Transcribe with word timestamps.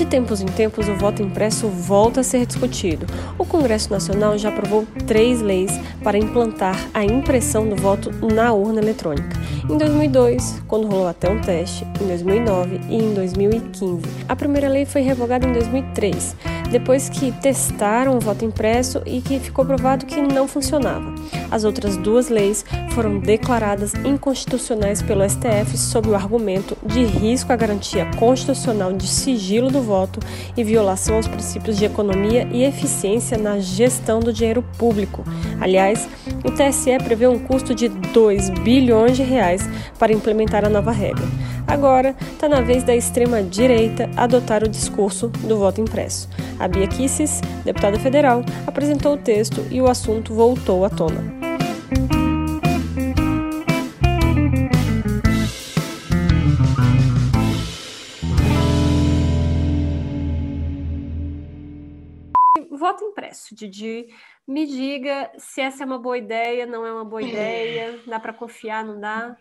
De 0.00 0.06
tempos 0.06 0.40
em 0.40 0.46
tempos, 0.46 0.88
o 0.88 0.94
voto 0.94 1.22
impresso 1.22 1.68
volta 1.68 2.20
a 2.20 2.24
ser 2.24 2.46
discutido. 2.46 3.04
O 3.36 3.44
Congresso 3.44 3.90
Nacional 3.90 4.38
já 4.38 4.48
aprovou 4.48 4.86
três 5.06 5.42
leis 5.42 5.78
para 6.02 6.16
implantar 6.16 6.74
a 6.94 7.04
impressão 7.04 7.68
do 7.68 7.76
voto 7.76 8.10
na 8.24 8.50
urna 8.54 8.80
eletrônica. 8.80 9.38
Em 9.68 9.76
2002, 9.76 10.62
quando 10.66 10.88
rolou 10.88 11.06
até 11.06 11.28
um 11.28 11.38
teste, 11.42 11.86
em 12.00 12.06
2009 12.06 12.80
e 12.88 12.96
em 12.96 13.12
2015. 13.12 14.00
A 14.26 14.34
primeira 14.34 14.70
lei 14.70 14.86
foi 14.86 15.02
revogada 15.02 15.46
em 15.46 15.52
2003 15.52 16.34
depois 16.70 17.08
que 17.08 17.32
testaram 17.32 18.16
o 18.16 18.20
voto 18.20 18.44
impresso 18.44 19.02
e 19.04 19.20
que 19.20 19.38
ficou 19.38 19.64
provado 19.64 20.06
que 20.06 20.20
não 20.20 20.46
funcionava. 20.46 21.12
As 21.50 21.64
outras 21.64 21.96
duas 21.96 22.28
leis 22.28 22.64
foram 22.90 23.18
declaradas 23.18 23.94
inconstitucionais 23.94 25.02
pelo 25.02 25.28
STF 25.28 25.76
sob 25.76 26.08
o 26.08 26.14
argumento 26.14 26.76
de 26.84 27.04
risco 27.04 27.52
à 27.52 27.56
garantia 27.56 28.06
constitucional 28.18 28.92
de 28.92 29.06
sigilo 29.06 29.70
do 29.70 29.82
voto 29.82 30.20
e 30.56 30.62
violação 30.62 31.16
aos 31.16 31.28
princípios 31.28 31.76
de 31.76 31.84
economia 31.84 32.48
e 32.52 32.62
eficiência 32.62 33.36
na 33.36 33.58
gestão 33.58 34.20
do 34.20 34.32
dinheiro 34.32 34.64
público. 34.78 35.24
Aliás, 35.60 36.08
o 36.44 36.50
TSE 36.50 36.98
prevê 36.98 37.26
um 37.26 37.38
custo 37.38 37.74
de 37.74 37.88
2 37.88 38.50
bilhões 38.60 39.16
de 39.16 39.22
reais 39.22 39.68
para 39.98 40.12
implementar 40.12 40.64
a 40.64 40.68
nova 40.68 40.92
regra. 40.92 41.24
Agora 41.70 42.16
está 42.32 42.48
na 42.48 42.60
vez 42.60 42.82
da 42.82 42.96
extrema-direita 42.96 44.10
adotar 44.16 44.64
o 44.64 44.68
discurso 44.68 45.28
do 45.28 45.56
voto 45.56 45.80
impresso. 45.80 46.28
A 46.58 46.66
Bia 46.66 46.88
Kisses, 46.88 47.40
deputada 47.64 47.96
federal, 47.96 48.42
apresentou 48.66 49.14
o 49.14 49.16
texto 49.16 49.60
e 49.70 49.80
o 49.80 49.88
assunto 49.88 50.34
voltou 50.34 50.84
à 50.84 50.90
tona. 50.90 51.22
Voto 62.76 63.04
impresso, 63.04 63.54
Didi. 63.54 64.08
Me 64.48 64.66
diga 64.66 65.30
se 65.38 65.60
essa 65.60 65.84
é 65.84 65.86
uma 65.86 66.00
boa 66.00 66.18
ideia, 66.18 66.66
não 66.66 66.84
é 66.84 66.92
uma 66.92 67.04
boa 67.04 67.22
ideia, 67.22 68.00
dá 68.08 68.18
para 68.18 68.32
confiar, 68.32 68.84
não 68.84 68.98
dá? 68.98 69.36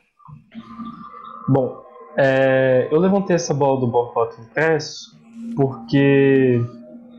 Bom, 1.47 1.88
é, 2.19 2.89
eu 2.91 2.99
levantei 2.99 3.35
essa 3.35 3.53
bola 3.53 3.79
do 3.79 3.89
voto 3.89 4.41
impresso 4.41 5.17
porque, 5.55 6.61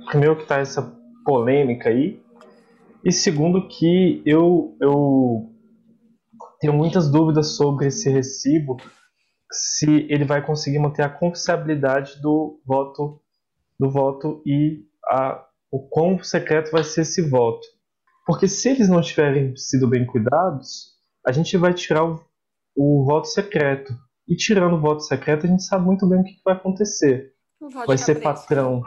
primeiro, 0.06 0.36
que 0.36 0.42
está 0.42 0.58
essa 0.58 0.82
polêmica 1.24 1.88
aí, 1.88 2.22
e 3.04 3.10
segundo, 3.10 3.66
que 3.66 4.22
eu, 4.26 4.76
eu 4.80 5.50
tenho 6.60 6.74
muitas 6.74 7.10
dúvidas 7.10 7.56
sobre 7.56 7.86
esse 7.86 8.10
recibo, 8.10 8.76
se 9.50 10.06
ele 10.10 10.24
vai 10.24 10.44
conseguir 10.44 10.78
manter 10.78 11.02
a 11.02 11.08
confiabilidade 11.08 12.20
do 12.20 12.60
voto, 12.64 13.20
do 13.78 13.90
voto 13.90 14.42
e 14.44 14.84
a, 15.06 15.42
o 15.70 15.88
quão 15.88 16.22
secreto 16.22 16.70
vai 16.70 16.84
ser 16.84 17.02
esse 17.02 17.22
voto. 17.22 17.66
Porque 18.26 18.46
se 18.46 18.68
eles 18.68 18.88
não 18.88 19.00
tiverem 19.00 19.56
sido 19.56 19.88
bem 19.88 20.04
cuidados, 20.04 20.90
a 21.26 21.32
gente 21.32 21.56
vai 21.56 21.72
tirar 21.72 22.04
o, 22.04 22.20
o 22.76 23.04
voto 23.04 23.28
secreto. 23.28 23.94
E 24.30 24.36
tirando 24.36 24.76
o 24.76 24.80
voto 24.80 25.02
secreto, 25.02 25.44
a 25.44 25.48
gente 25.48 25.64
sabe 25.64 25.84
muito 25.84 26.08
bem 26.08 26.20
o 26.20 26.24
que, 26.24 26.40
vai 26.44 26.54
acontecer. 26.54 27.32
Vai 27.84 27.98
ser 27.98 28.22
patrão. 28.22 28.80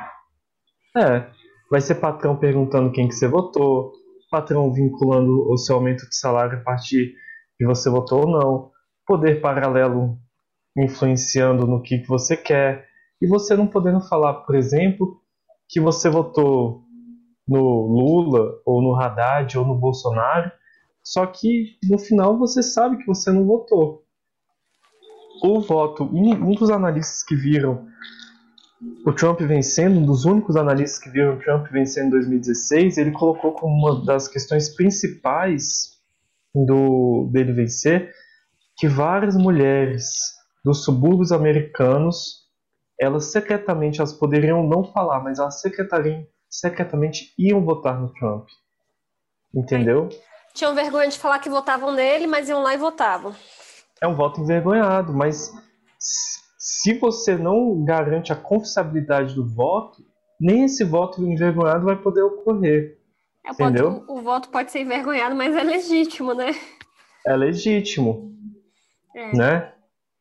É, 0.96 1.30
vai 1.70 1.82
ser 1.82 1.96
patrão 1.96 2.38
perguntando 2.38 2.94
quem 2.94 3.10
que 3.10 3.14
você 3.14 3.28
votou, 3.28 3.92
patrão 4.32 4.72
vinculando 4.72 5.52
o 5.52 5.58
seu 5.58 5.76
aumento 5.76 6.08
de 6.08 6.16
salário 6.16 6.60
a 6.60 6.62
partir 6.62 7.14
de 7.60 7.66
você 7.66 7.90
votou 7.90 8.22
ou 8.22 8.32
não, 8.32 8.72
poder 9.06 9.42
paralelo 9.42 10.18
influenciando 10.78 11.68
no 11.68 11.82
que, 11.82 12.00
que 12.00 12.08
você 12.08 12.38
quer, 12.38 12.88
e 13.22 13.28
você 13.28 13.56
não 13.56 13.68
podendo 13.68 14.00
falar, 14.02 14.46
por 14.46 14.56
exemplo, 14.56 15.22
que 15.68 15.80
você 15.80 16.10
votou 16.10 16.84
no 17.46 17.60
Lula, 17.60 18.62
ou 18.66 18.82
no 18.82 18.96
Haddad, 18.96 19.58
ou 19.58 19.66
no 19.66 19.76
Bolsonaro, 19.76 20.52
só 21.04 21.26
que 21.26 21.78
no 21.90 22.00
final 22.00 22.38
você 22.38 22.64
sabe 22.64 22.98
que 22.98 23.06
você 23.06 23.30
não 23.30 23.46
votou 23.46 24.03
o 25.42 25.62
voto, 25.62 26.04
um 26.04 26.54
dos 26.54 26.70
analistas 26.70 27.24
que 27.24 27.36
viram 27.36 27.88
o 29.06 29.14
Trump 29.14 29.40
vencendo, 29.42 30.00
um 30.00 30.06
dos 30.06 30.26
únicos 30.26 30.56
analistas 30.56 31.00
que 31.00 31.10
viram 31.10 31.36
o 31.36 31.40
Trump 31.40 31.68
vencendo 31.72 32.08
em 32.08 32.12
2016, 32.12 32.98
ele 32.98 33.12
colocou 33.12 33.54
como 33.54 33.74
uma 33.74 34.06
das 34.06 34.28
questões 34.28 34.70
principais 34.76 35.94
do 36.54 37.30
dele 37.32 37.54
vencer 37.54 38.12
que 38.78 38.88
várias 38.88 39.36
mulheres 39.36 40.06
dos 40.64 40.84
subúrbios 40.84 41.32
americanos, 41.32 42.44
elas 43.00 43.32
secretamente, 43.32 44.00
elas 44.00 44.14
poderiam 44.14 44.68
não 44.68 44.84
falar, 44.84 45.22
mas 45.22 45.40
elas 45.40 45.62
secretamente 46.50 47.34
iam 47.38 47.64
votar 47.64 48.00
no 48.00 48.14
Trump. 48.14 48.48
Entendeu? 49.54 50.10
Tinham 50.54 50.74
vergonha 50.74 51.10
de 51.10 51.18
falar 51.18 51.40
que 51.40 51.50
votavam 51.50 51.92
nele, 51.92 52.28
mas 52.28 52.50
iam 52.50 52.62
lá 52.62 52.74
e 52.74 52.78
votavam 52.78 53.36
é 54.04 54.08
um 54.08 54.16
voto 54.16 54.42
envergonhado, 54.42 55.14
mas 55.14 55.54
se 55.98 56.94
você 57.00 57.38
não 57.38 57.86
garante 57.86 58.34
a 58.34 58.36
confiabilidade 58.36 59.34
do 59.34 59.48
voto, 59.48 60.04
nem 60.38 60.66
esse 60.66 60.84
voto 60.84 61.24
envergonhado 61.24 61.86
vai 61.86 61.96
poder 61.96 62.22
ocorrer. 62.22 63.00
É, 63.46 63.52
entendeu? 63.52 64.04
O, 64.10 64.22
voto 64.22 64.50
pode 64.50 64.72
ser 64.74 64.82
envergonhado, 64.82 65.36
mas 65.36 65.56
é 65.56 65.64
legítimo, 65.64 66.34
né? 66.34 66.52
É 67.26 67.34
legítimo. 67.34 68.36
É. 69.16 69.38
Né? 69.38 69.74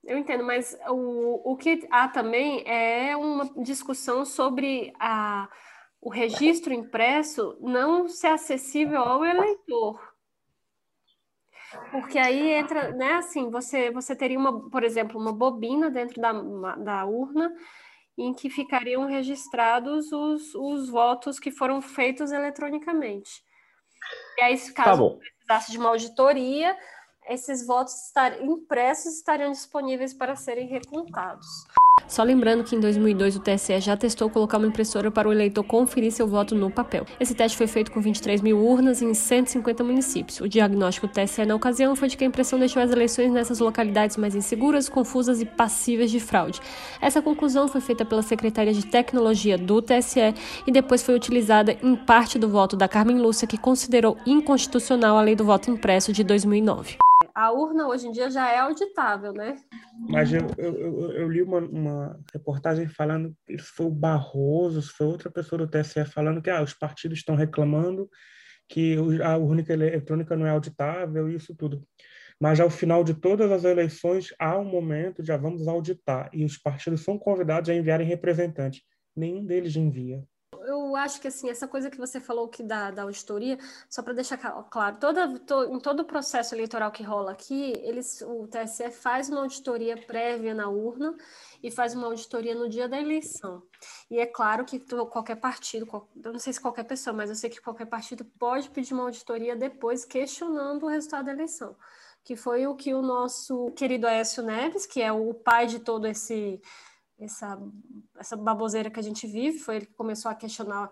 Eu 0.05 0.17
entendo, 0.17 0.45
mas 0.45 0.79
o, 0.89 1.53
o 1.53 1.57
que 1.57 1.85
há 1.91 2.07
também 2.07 2.63
é 2.65 3.17
uma 3.17 3.51
discussão 3.65 4.25
sobre 4.25 4.93
a, 5.01 5.49
o 6.01 6.09
registro 6.09 6.73
impresso 6.73 7.59
não 7.61 8.07
ser 8.07 8.29
acessível 8.29 9.01
ao 9.01 9.25
eleitor. 9.25 10.12
Porque 11.91 12.19
aí 12.19 12.53
entra, 12.53 12.93
né, 12.93 13.15
assim, 13.15 13.51
você, 13.51 13.91
você 13.91 14.17
teria 14.17 14.39
uma, 14.39 14.69
por 14.71 14.83
exemplo, 14.83 15.21
uma 15.21 15.33
bobina 15.33 15.91
dentro 15.91 16.21
da, 16.21 16.33
da 16.77 17.05
urna 17.05 17.53
em 18.17 18.33
que 18.35 18.51
ficariam 18.51 19.07
registrados 19.07 20.13
os, 20.13 20.55
os 20.55 20.89
votos 20.89 21.39
que 21.39 21.51
foram 21.51 21.81
feitos 21.81 22.31
eletronicamente. 22.31 23.43
E 24.39 24.43
aí, 24.43 24.57
se 24.57 24.75
tá 24.75 24.85
caso 24.85 25.11
tá 25.11 25.17
precisasse 25.19 25.73
de 25.73 25.79
uma 25.79 25.91
auditoria, 25.91 26.77
esses 27.29 27.67
votos 27.67 27.95
estar, 28.07 28.43
impressos 28.43 29.15
estariam 29.17 29.51
disponíveis 29.51 30.13
para 30.13 30.37
serem 30.37 30.67
recontados. 30.67 31.47
Só 32.13 32.23
lembrando 32.23 32.63
que 32.63 32.77
em 32.77 32.81
2002 32.81 33.37
o 33.37 33.41
TSE 33.41 33.81
já 33.81 33.97
testou 33.97 34.29
colocar 34.29 34.59
uma 34.59 34.67
impressora 34.67 35.11
para 35.11 35.27
o 35.27 35.33
eleitor 35.33 35.65
conferir 35.65 36.13
seu 36.13 36.27
voto 36.27 36.55
no 36.55 36.71
papel. 36.71 37.07
Esse 37.19 37.35
teste 37.35 37.57
foi 37.57 37.67
feito 37.67 37.91
com 37.91 38.03
23 38.03 38.43
mil 38.43 38.59
urnas 38.59 39.01
em 39.01 39.15
150 39.15 39.83
municípios. 39.83 40.39
O 40.39 40.47
diagnóstico 40.47 41.07
do 41.07 41.13
TSE 41.15 41.47
na 41.47 41.55
ocasião 41.55 41.97
foi 41.97 42.09
de 42.09 42.19
que 42.19 42.25
a 42.25 42.27
impressão 42.27 42.59
deixou 42.59 42.83
as 42.83 42.91
eleições 42.91 43.33
nessas 43.33 43.61
localidades 43.61 44.19
mais 44.19 44.35
inseguras, 44.35 44.91
confusas 44.91 45.41
e 45.41 45.47
passíveis 45.47 46.11
de 46.11 46.21
fraude. 46.21 46.61
Essa 47.01 47.23
conclusão 47.23 47.67
foi 47.67 47.81
feita 47.81 48.05
pela 48.05 48.21
Secretaria 48.21 48.75
de 48.75 48.85
Tecnologia 48.85 49.57
do 49.57 49.81
TSE 49.81 50.35
e 50.67 50.71
depois 50.71 51.03
foi 51.03 51.15
utilizada 51.15 51.79
em 51.83 51.97
parte 51.97 52.39
do 52.39 52.47
voto 52.47 52.77
da 52.77 52.89
Carmen 52.89 53.19
Lúcia, 53.19 53.49
que 53.49 53.57
considerou 53.57 54.19
inconstitucional 54.27 55.17
a 55.17 55.23
lei 55.23 55.35
do 55.35 55.47
voto 55.47 55.71
impresso 55.71 56.13
de 56.13 56.23
2009 56.23 56.99
a 57.35 57.51
urna 57.53 57.89
hoje 57.89 58.07
em 58.07 58.13
dia 58.13 58.31
já 58.31 58.51
é 58.51 58.59
auditável, 58.59 59.33
né? 59.33 59.57
Mas 60.09 60.33
eu, 60.33 60.47
eu, 60.59 61.13
eu 61.13 61.29
li 61.31 61.43
uma, 61.43 61.59
uma, 61.59 62.21
reportagem 62.33 62.89
falando 62.89 63.35
que 63.47 63.59
foi 63.59 63.87
o 63.87 63.91
Barroso, 63.91 64.83
foi 64.83 65.07
outra 65.07 65.31
pessoa 65.31 65.59
do 65.59 65.69
TSE 65.69 66.05
falando 66.05 66.43
que 66.43 66.51
ah, 66.51 66.63
os 66.63 66.75
partidos 66.75 67.19
estão 67.19 67.35
reclamando 67.35 68.09
que 68.69 68.97
a 69.23 69.37
urna 69.37 69.65
eletrônica 69.69 70.37
não 70.37 70.47
é 70.47 70.51
auditável 70.51 71.29
e 71.29 71.35
isso 71.35 71.55
tudo. 71.55 71.87
Mas 72.41 72.59
ao 72.59 72.71
final 72.71 73.05
de 73.05 73.15
todas 73.15 73.53
as 73.53 73.65
eleições 73.65 74.35
há 74.39 74.59
um 74.59 74.65
momento, 74.65 75.25
já 75.25 75.37
vamos 75.37 75.69
auditar, 75.69 76.31
e 76.33 76.45
os 76.45 76.57
partidos 76.57 77.03
são 77.03 77.19
convidados 77.19 77.69
a 77.71 77.75
enviarem 77.75 78.07
representantes. 78.07 78.83
Nenhum 79.15 79.45
deles 79.45 79.77
envia 79.77 80.25
eu 80.93 80.97
acho 80.97 81.21
que 81.21 81.29
assim, 81.29 81.49
essa 81.49 81.67
coisa 81.67 81.91
que 81.91 81.99
você 81.99 82.21
falou 82.21 82.49
que 82.49 82.63
da, 82.63 82.91
da 82.91 83.03
auditoria, 83.03 83.59
só 83.89 84.03
para 84.03 84.13
deixar 84.13 84.37
claro, 84.71 84.97
toda, 84.99 85.39
to, 85.41 85.65
em 85.65 85.81
todo 85.81 86.01
o 86.01 86.05
processo 86.05 86.55
eleitoral 86.55 86.91
que 86.91 87.03
rola 87.03 87.33
aqui, 87.33 87.73
eles, 87.83 88.23
o 88.23 88.47
TSE 88.47 88.91
faz 88.91 89.29
uma 89.29 89.41
auditoria 89.41 89.97
prévia 89.97 90.55
na 90.55 90.69
urna 90.69 91.17
e 91.63 91.71
faz 91.71 91.95
uma 91.95 92.07
auditoria 92.07 92.55
no 92.55 92.69
dia 92.69 92.89
da 92.89 93.01
eleição. 93.01 93.63
E 94.11 94.19
é 94.19 94.27
claro 94.27 94.65
que 94.65 94.81
qualquer 95.11 95.37
partido, 95.37 95.87
eu 96.23 96.33
não 96.33 96.39
sei 96.39 96.53
se 96.53 96.61
qualquer 96.61 96.85
pessoa, 96.85 97.15
mas 97.15 97.31
eu 97.31 97.37
sei 97.37 97.49
que 97.49 97.61
qualquer 97.61 97.87
partido 97.87 98.25
pode 98.39 98.69
pedir 98.71 98.95
uma 98.95 99.05
auditoria 99.05 99.57
depois 99.57 100.05
questionando 100.05 100.85
o 100.85 100.89
resultado 100.89 101.27
da 101.27 101.33
eleição. 101.33 101.77
Que 102.25 102.37
foi 102.37 102.67
o 102.67 102.77
que 102.77 102.95
o 102.95 103.03
nosso 103.03 103.73
querido 103.73 104.07
Aécio 104.07 104.43
Neves, 104.43 104.87
que 104.87 105.03
é 105.03 105.13
o 105.13 105.35
pai 105.35 105.67
de 105.67 105.81
todo 105.81 106.07
esse 106.07 106.61
essa, 107.25 107.59
essa 108.19 108.37
baboseira 108.37 108.91
que 108.91 109.01
a 109.01 109.03
gente 109.03 109.27
vive, 109.27 109.59
foi 109.59 109.77
ele 109.77 109.87
que 109.87 109.95
começou 109.95 110.31
a 110.31 110.35
questionar 110.35 110.91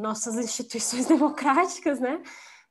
nossas 0.00 0.36
instituições 0.36 1.06
democráticas, 1.08 2.00
né? 2.00 2.22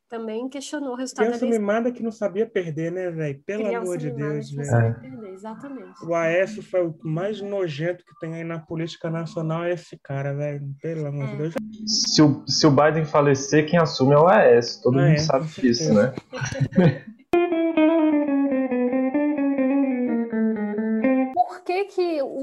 Também 0.10 0.50
questionou 0.50 0.94
o 0.94 0.96
resultado 0.96 1.28
Criança 1.28 1.46
mimada 1.46 1.92
que 1.92 2.02
não 2.02 2.12
sabia 2.12 2.50
perder, 2.50 2.92
né, 2.92 3.12
velho? 3.12 3.40
Pelo 3.46 3.64
Criança 3.64 3.86
amor 3.86 3.98
de 3.98 4.10
Deus, 4.10 4.50
velho. 4.50 4.72
É. 4.74 5.30
Exatamente. 5.34 6.04
O 6.04 6.16
Aécio 6.16 6.64
foi 6.64 6.88
o 6.88 6.96
mais 7.04 7.40
nojento 7.40 8.04
que 8.04 8.20
tem 8.20 8.34
aí 8.34 8.44
na 8.44 8.58
política 8.58 9.10
nacional, 9.12 9.66
é 9.66 9.74
esse 9.74 10.00
cara, 10.00 10.34
velho. 10.34 10.62
Pelo 10.82 11.06
amor 11.06 11.28
de 11.28 11.34
é. 11.34 11.38
Deus. 11.38 11.54
Se 11.86 12.24
o, 12.24 12.44
se 12.48 12.66
o 12.66 12.72
Biden 12.72 13.06
falecer, 13.06 13.70
quem 13.70 13.78
assume 13.78 14.16
é 14.16 14.18
o 14.18 14.28
Aécio. 14.28 14.82
Todo 14.82 14.98
mundo 14.98 15.20
sabe 15.20 15.46
disso, 15.46 15.94
né? 15.94 16.12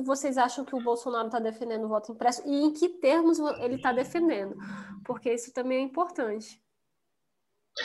vocês 0.07 0.39
acham 0.39 0.65
que 0.65 0.75
o 0.75 0.83
Bolsonaro 0.83 1.27
está 1.27 1.39
defendendo 1.39 1.85
o 1.85 1.89
voto 1.89 2.13
impresso 2.13 2.43
e 2.47 2.65
em 2.65 2.73
que 2.73 2.89
termos 2.89 3.39
ele 3.39 3.77
está 3.77 3.93
defendendo? 3.93 4.57
Porque 5.05 5.33
isso 5.33 5.53
também 5.53 5.79
é 5.79 5.83
importante. 5.83 6.61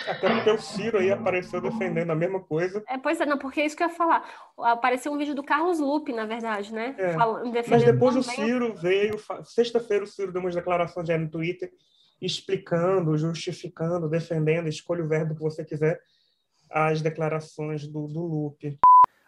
Até 0.07 0.29
porque 0.29 0.49
o 0.49 0.57
Ciro 0.57 0.99
aí 0.99 1.11
apareceu 1.11 1.59
defendendo 1.59 2.11
a 2.11 2.15
mesma 2.15 2.39
coisa. 2.39 2.81
É, 2.87 2.97
pois 2.97 3.19
é, 3.19 3.25
não, 3.25 3.37
porque 3.37 3.59
é 3.59 3.65
isso 3.65 3.75
que 3.75 3.83
eu 3.83 3.89
ia 3.89 3.93
falar. 3.93 4.25
Apareceu 4.57 5.11
um 5.11 5.17
vídeo 5.17 5.35
do 5.35 5.43
Carlos 5.43 5.79
Lupe, 5.79 6.13
na 6.13 6.25
verdade, 6.25 6.73
né? 6.73 6.95
É. 6.97 7.13
Falando, 7.13 7.51
Mas 7.67 7.83
depois 7.83 8.15
o 8.15 8.23
Ciro 8.23 8.73
veio, 8.73 9.15
sexta-feira 9.43 10.05
o 10.05 10.07
Ciro 10.07 10.31
deu 10.31 10.41
umas 10.41 10.55
declarações 10.55 11.07
já 11.07 11.17
no 11.17 11.29
Twitter, 11.29 11.69
explicando, 12.21 13.17
justificando, 13.17 14.07
defendendo, 14.07 14.69
escolha 14.69 15.03
o 15.03 15.07
verbo 15.07 15.35
que 15.35 15.41
você 15.41 15.65
quiser, 15.65 15.99
as 16.69 17.01
declarações 17.01 17.85
do, 17.85 18.07
do 18.07 18.21
Lupe. 18.21 18.79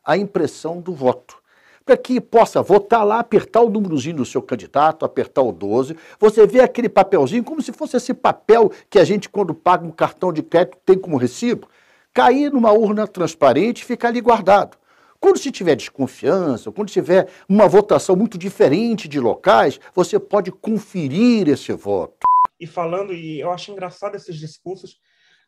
A 0.06 0.16
impressão 0.16 0.80
do 0.80 0.94
voto 0.94 1.43
para 1.86 1.98
que 1.98 2.20
possa 2.22 2.62
votar 2.62 3.06
lá, 3.06 3.20
apertar 3.20 3.62
o 3.62 3.70
númerozinho 3.70 4.18
do 4.18 4.26
seu 4.26 4.42
candidato, 4.42 5.06
apertar 5.06 5.42
o 5.42 5.52
12. 5.52 5.96
Você 6.20 6.48
vê 6.48 6.62
aquele 6.62 6.90
papelzinho 6.90 7.44
como 7.44 7.62
se 7.62 7.72
fosse 7.72 7.98
esse 7.98 8.14
papel 8.14 8.72
que 8.90 9.00
a 9.00 9.04
gente, 9.04 9.30
quando 9.30 9.54
paga 9.54 9.86
um 9.86 9.92
cartão 9.92 10.32
de 10.32 10.42
crédito, 10.42 10.78
tem 10.86 10.98
como 10.98 11.18
recibo, 11.18 11.68
cair 12.14 12.52
numa 12.52 12.72
urna 12.72 13.08
transparente 13.08 13.82
e 13.82 13.86
ficar 13.86 14.10
ali 14.10 14.22
guardado. 14.22 14.78
Quando 15.20 15.38
se 15.38 15.52
tiver 15.52 15.76
desconfiança, 15.76 16.72
quando 16.72 16.90
tiver 16.90 17.30
uma 17.48 17.68
votação 17.68 18.16
muito 18.16 18.38
diferente 18.38 19.08
de 19.08 19.20
locais, 19.20 19.80
você 19.96 20.20
pode 20.20 20.52
conferir 20.52 21.48
esse 21.48 21.72
voto. 21.72 22.18
E 22.60 22.68
falando, 22.68 23.14
e 23.14 23.40
eu 23.40 23.50
acho 23.52 23.72
engraçado 23.72 24.16
esses 24.16 24.36
discursos, 24.38 24.98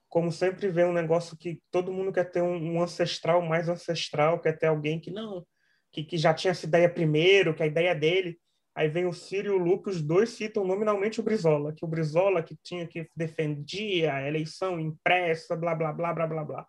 como 0.09 0.31
sempre 0.31 0.69
vê 0.69 0.85
um 0.85 0.93
negócio 0.93 1.35
que 1.37 1.59
todo 1.71 1.91
mundo 1.91 2.13
quer 2.13 2.31
ter 2.31 2.41
um, 2.41 2.55
um 2.55 2.81
ancestral 2.81 3.41
mais 3.41 3.67
ancestral, 3.67 4.39
quer 4.39 4.57
ter 4.57 4.67
alguém 4.67 4.97
que 4.97 5.11
não, 5.11 5.45
que, 5.95 6.03
que 6.03 6.17
já 6.17 6.33
tinha 6.33 6.51
essa 6.51 6.65
ideia 6.65 6.89
primeiro, 6.89 7.53
que 7.53 7.63
a 7.63 7.67
ideia 7.67 7.95
dele. 7.95 8.37
Aí 8.75 8.89
vem 8.89 9.05
o 9.05 9.13
Ciro 9.13 9.47
e 9.47 9.51
o 9.51 9.57
Lupe, 9.57 9.89
os 9.89 10.01
dois 10.01 10.31
citam 10.31 10.65
nominalmente 10.65 11.21
o 11.21 11.23
Brizola, 11.23 11.71
que 11.71 11.85
o 11.85 11.87
Brizola 11.87 12.43
que 12.43 12.57
tinha 12.61 12.85
que 12.85 13.09
defendia 13.15 14.13
a 14.13 14.27
eleição 14.27 14.77
impressa, 14.77 15.55
blá, 15.55 15.73
blá, 15.73 15.93
blá, 15.93 16.13
blá, 16.13 16.27
blá, 16.27 16.43
blá. 16.43 16.67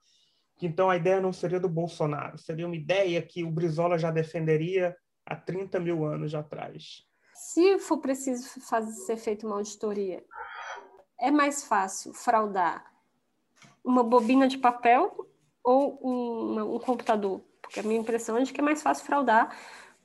Então 0.63 0.89
a 0.89 0.97
ideia 0.97 1.21
não 1.21 1.33
seria 1.33 1.59
do 1.59 1.69
Bolsonaro, 1.69 2.39
seria 2.39 2.65
uma 2.65 2.77
ideia 2.77 3.21
que 3.21 3.43
o 3.43 3.51
Brizola 3.51 3.99
já 3.99 4.13
defenderia 4.13 4.97
há 5.27 5.35
30 5.35 5.81
mil 5.81 6.05
anos 6.05 6.33
atrás. 6.33 7.03
Se 7.35 7.79
for 7.81 7.99
preciso 7.99 8.61
fazer, 8.61 8.93
ser 8.93 9.17
feita 9.17 9.45
uma 9.45 9.57
auditoria, 9.57 10.25
é 11.21 11.33
mais 11.33 11.65
fácil 11.65 12.15
fraudar 12.15 12.85
uma 13.85 14.05
bobina 14.05 14.47
de 14.47 14.59
papel 14.59 15.29
ou 15.65 15.99
um, 16.03 16.77
um 16.77 16.79
computador? 16.79 17.43
Porque 17.67 17.81
a 17.81 17.83
minha 17.83 18.01
impressão 18.01 18.37
é 18.39 18.43
de 18.43 18.53
que 18.53 18.61
é 18.61 18.65
mais 18.65 18.83
fácil 18.83 19.05
fraudar 19.05 19.55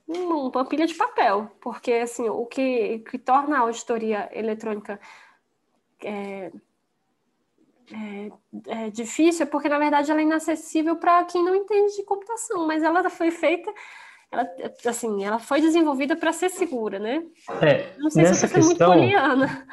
uma, 0.07 0.65
pilha 0.65 0.85
de 0.85 0.93
papel, 0.93 1.49
porque 1.61 1.93
assim, 1.93 2.27
o 2.27 2.45
que, 2.45 2.99
que 2.99 3.17
torna 3.17 3.57
a 3.57 3.61
auditoria 3.61 4.29
eletrônica 4.33 4.99
é, 6.03 6.51
é, 7.93 8.31
é, 8.67 8.89
difícil 8.89 9.43
é 9.43 9.49
porque, 9.49 9.69
na 9.69 9.79
verdade, 9.79 10.11
ela 10.11 10.19
é 10.19 10.23
inacessível 10.23 10.95
para 10.95 11.23
quem 11.25 11.43
não 11.43 11.55
entende 11.55 11.95
de 11.95 12.03
computação, 12.03 12.67
mas 12.67 12.83
ela 12.83 13.09
foi 13.09 13.31
feita, 13.31 13.71
ela, 14.31 14.47
assim, 14.85 15.23
ela 15.23 15.39
foi 15.39 15.61
desenvolvida 15.61 16.15
para 16.15 16.33
ser 16.33 16.49
segura, 16.49 16.99
né? 16.99 17.23
É, 17.61 17.93
não 17.97 18.09
sei 18.09 18.23
nessa 18.23 18.47
se 18.47 18.53
eu 18.53 18.63
questão, 18.63 18.89
muito 18.89 18.99
poliana. 19.01 19.67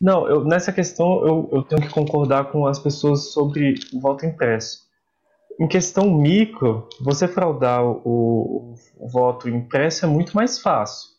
Não, 0.00 0.28
eu, 0.28 0.44
nessa 0.44 0.72
questão 0.72 1.26
eu, 1.26 1.48
eu 1.52 1.62
tenho 1.62 1.82
que 1.82 1.92
concordar 1.92 2.50
com 2.50 2.66
as 2.66 2.78
pessoas 2.78 3.32
sobre 3.32 3.74
o 3.92 4.00
voto 4.00 4.26
impresso. 4.26 4.83
Em 5.60 5.68
questão 5.68 6.12
micro, 6.12 6.88
você 7.00 7.28
fraudar 7.28 7.84
o, 7.84 8.74
o 8.96 9.08
voto 9.08 9.48
impresso 9.48 10.04
é 10.04 10.08
muito 10.08 10.34
mais 10.34 10.58
fácil. 10.58 11.14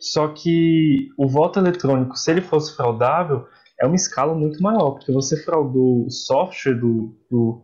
Só 0.00 0.28
que 0.28 1.08
o 1.16 1.28
voto 1.28 1.58
eletrônico, 1.58 2.16
se 2.16 2.30
ele 2.30 2.40
fosse 2.40 2.74
fraudável, 2.74 3.46
é 3.80 3.86
uma 3.86 3.96
escala 3.96 4.34
muito 4.34 4.62
maior, 4.62 4.92
porque 4.92 5.12
você 5.12 5.42
fraudou 5.42 6.06
o 6.06 6.10
software 6.10 6.74
do, 6.74 7.16
do, 7.30 7.62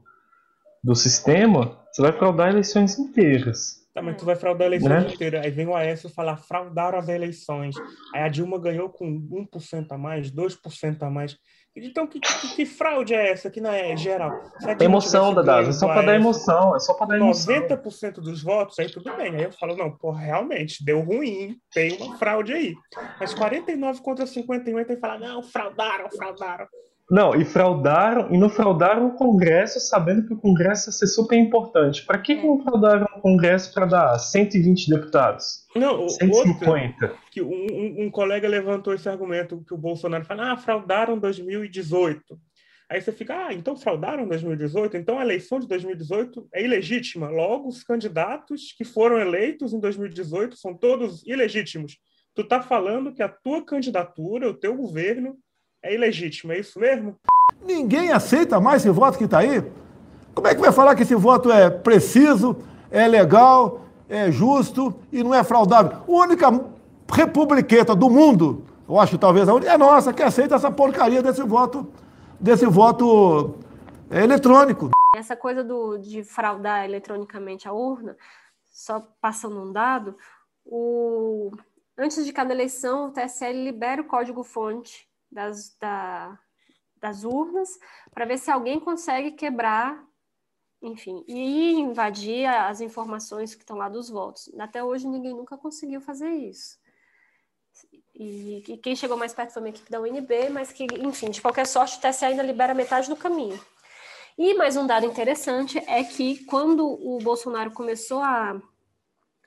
do 0.82 0.94
sistema, 0.94 1.78
você 1.92 2.02
vai 2.02 2.12
fraudar 2.12 2.50
eleições 2.50 2.98
inteiras. 2.98 3.86
Tá, 3.96 4.02
mas 4.02 4.18
tu 4.18 4.26
vai 4.26 4.36
fraudar 4.36 4.66
a 4.66 4.68
eleição 4.68 4.90
né? 4.90 5.08
inteira. 5.08 5.40
Aí 5.40 5.50
vem 5.50 5.66
o 5.66 5.74
Aécio 5.74 6.10
falar, 6.10 6.36
fraudaram 6.36 6.98
as 6.98 7.08
eleições. 7.08 7.74
Aí 8.14 8.22
a 8.22 8.28
Dilma 8.28 8.58
ganhou 8.58 8.90
com 8.90 9.06
1% 9.50 9.86
a 9.90 9.96
mais, 9.96 10.30
2% 10.30 11.02
a 11.02 11.08
mais. 11.08 11.38
Então, 11.76 12.06
que, 12.06 12.18
que, 12.18 12.56
que, 12.56 12.66
fraude 12.66 13.14
é 13.14 13.32
essa 13.32 13.50
que 13.50 13.60
não 13.60 13.70
é 13.70 13.94
geral? 13.96 14.40
É 14.80 14.84
emoção, 14.84 15.34
Dadás, 15.34 15.68
é 15.68 15.72
só 15.72 15.86
para 15.86 16.02
dar 16.02 16.14
emoção, 16.14 16.74
é 16.74 16.80
só 16.80 16.94
para 16.94 17.06
dar 17.08 17.16
emoção. 17.18 17.54
90% 17.54 18.14
dos 18.14 18.42
votos, 18.42 18.78
aí 18.78 18.90
tudo 18.90 19.14
bem. 19.14 19.34
Aí 19.34 19.42
eu 19.42 19.52
falo, 19.52 19.76
não, 19.76 19.90
pô, 19.90 20.10
realmente, 20.10 20.82
deu 20.84 21.00
ruim, 21.00 21.58
tem 21.70 21.96
uma 22.00 22.16
fraude 22.16 22.52
aí. 22.54 22.74
Mas 23.20 23.34
49 23.34 24.00
contra 24.00 24.26
58, 24.26 24.92
aí 24.92 24.98
fala, 24.98 25.18
não, 25.18 25.42
fraudaram, 25.42 26.10
fraudaram. 26.10 26.66
Não, 27.10 27.36
e 27.36 27.44
fraudaram, 27.44 28.34
e 28.34 28.38
não 28.38 28.48
fraudaram 28.48 29.06
o 29.06 29.14
Congresso 29.14 29.78
sabendo 29.78 30.26
que 30.26 30.34
o 30.34 30.40
Congresso 30.40 30.88
ia 30.88 30.92
ser 30.92 31.06
super 31.06 31.36
importante. 31.36 32.04
Para 32.04 32.18
que, 32.18 32.34
que 32.34 32.46
não 32.46 32.60
fraudaram 32.62 33.06
o 33.16 33.20
Congresso 33.20 33.72
para 33.72 33.86
dar 33.86 34.18
120 34.18 34.90
deputados? 34.90 35.64
Não, 35.76 36.08
150. 36.08 37.06
Outro, 37.06 37.18
que 37.30 37.40
um, 37.40 38.06
um, 38.06 38.10
colega 38.10 38.48
levantou 38.48 38.92
esse 38.92 39.08
argumento 39.08 39.62
que 39.64 39.72
o 39.72 39.78
Bolsonaro 39.78 40.24
fala, 40.24 40.52
ah, 40.52 40.56
fraudaram 40.56 41.16
2018. 41.16 42.22
Aí 42.88 43.00
você 43.00 43.12
fica, 43.12 43.46
ah, 43.46 43.54
então 43.54 43.76
fraudaram 43.76 44.26
2018? 44.26 44.96
Então 44.96 45.18
a 45.18 45.22
eleição 45.22 45.60
de 45.60 45.68
2018 45.68 46.48
é 46.52 46.64
ilegítima. 46.64 47.28
Logo, 47.28 47.68
os 47.68 47.84
candidatos 47.84 48.74
que 48.76 48.84
foram 48.84 49.18
eleitos 49.18 49.72
em 49.72 49.78
2018 49.78 50.56
são 50.56 50.74
todos 50.74 51.24
ilegítimos. 51.24 51.98
Tu 52.34 52.44
tá 52.44 52.60
falando 52.60 53.14
que 53.14 53.22
a 53.22 53.28
tua 53.28 53.64
candidatura, 53.64 54.48
o 54.48 54.54
teu 54.54 54.76
governo, 54.76 55.36
é 55.82 55.94
ilegítimo, 55.94 56.52
é 56.52 56.58
isso 56.58 56.78
mesmo? 56.78 57.16
Ninguém 57.62 58.12
aceita 58.12 58.60
mais 58.60 58.82
esse 58.82 58.90
voto 58.90 59.18
que 59.18 59.24
está 59.24 59.38
aí. 59.38 59.62
Como 60.34 60.46
é 60.46 60.54
que 60.54 60.60
vai 60.60 60.72
falar 60.72 60.94
que 60.94 61.02
esse 61.02 61.14
voto 61.14 61.50
é 61.50 61.70
preciso, 61.70 62.56
é 62.90 63.08
legal, 63.08 63.82
é 64.08 64.30
justo 64.30 64.94
e 65.10 65.22
não 65.22 65.34
é 65.34 65.42
fraudável? 65.42 65.98
A 66.06 66.10
única 66.10 66.48
republiqueta 67.12 67.94
do 67.94 68.10
mundo, 68.10 68.64
eu 68.88 68.98
acho 68.98 69.12
que 69.12 69.18
talvez 69.18 69.48
a 69.48 69.54
única, 69.54 69.72
é 69.72 69.78
nossa, 69.78 70.12
que 70.12 70.22
aceita 70.22 70.56
essa 70.56 70.70
porcaria 70.70 71.22
desse 71.22 71.42
voto, 71.42 71.90
desse 72.38 72.66
voto 72.66 73.54
é, 74.10 74.22
eletrônico. 74.22 74.90
Essa 75.16 75.36
coisa 75.36 75.64
do, 75.64 75.96
de 75.96 76.22
fraudar 76.22 76.84
eletronicamente 76.84 77.66
a 77.66 77.72
urna, 77.72 78.16
só 78.70 79.00
passando 79.20 79.58
um 79.58 79.72
dado, 79.72 80.14
o, 80.64 81.50
antes 81.96 82.24
de 82.24 82.32
cada 82.32 82.52
eleição, 82.52 83.08
o 83.08 83.10
TSL 83.10 83.64
libera 83.64 84.02
o 84.02 84.06
código-fonte 84.06 85.05
das, 85.30 85.76
da, 85.78 86.38
das 86.96 87.24
urnas 87.24 87.68
para 88.12 88.24
ver 88.24 88.38
se 88.38 88.50
alguém 88.50 88.80
consegue 88.80 89.32
quebrar, 89.32 90.04
enfim, 90.82 91.24
e 91.26 91.72
invadir 91.72 92.46
as 92.46 92.80
informações 92.80 93.54
que 93.54 93.62
estão 93.62 93.76
lá 93.76 93.88
dos 93.88 94.08
votos. 94.08 94.50
Até 94.58 94.82
hoje 94.82 95.06
ninguém 95.06 95.34
nunca 95.34 95.56
conseguiu 95.56 96.00
fazer 96.00 96.30
isso. 96.30 96.78
E, 98.14 98.64
e 98.66 98.78
quem 98.78 98.96
chegou 98.96 99.16
mais 99.16 99.34
perto 99.34 99.52
foi 99.52 99.62
uma 99.62 99.68
equipe 99.68 99.90
da 99.90 100.00
UNB, 100.00 100.48
mas 100.50 100.72
que, 100.72 100.84
enfim, 100.98 101.30
de 101.30 101.42
qualquer 101.42 101.66
sorte, 101.66 101.98
o 101.98 102.00
TSE 102.00 102.24
ainda 102.24 102.42
libera 102.42 102.72
metade 102.72 103.08
do 103.08 103.16
caminho. 103.16 103.60
E 104.38 104.54
mais 104.54 104.76
um 104.76 104.86
dado 104.86 105.06
interessante 105.06 105.78
é 105.86 106.02
que 106.04 106.44
quando 106.44 106.86
o 106.86 107.18
Bolsonaro 107.18 107.70
começou 107.70 108.20
a, 108.20 108.60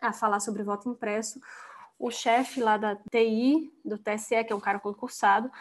a 0.02 0.14
falar 0.14 0.40
sobre 0.40 0.64
voto 0.64 0.90
impresso, 0.90 1.40
o 2.00 2.10
chefe 2.10 2.62
lá 2.62 2.78
da 2.78 2.96
TI, 2.96 3.72
do 3.84 3.98
TSE, 3.98 4.44
que 4.46 4.54
é 4.54 4.56
um 4.56 4.60
cara 4.60 4.80
concursado, 4.80 5.52